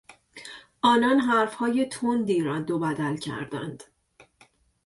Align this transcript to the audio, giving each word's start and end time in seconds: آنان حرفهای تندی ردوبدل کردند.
آنان 0.81 1.19
حرفهای 1.19 1.85
تندی 1.85 2.41
ردوبدل 2.41 3.15
کردند. 3.17 3.83